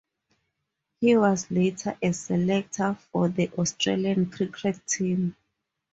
[0.99, 5.35] He was later a selector for the Australian cricket team.